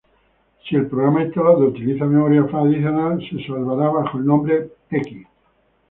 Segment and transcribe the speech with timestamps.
[0.67, 5.27] Si el programa instalado utiliza Memoria Fast adicional, será salvada bajo el nombre ".whdl_expmem".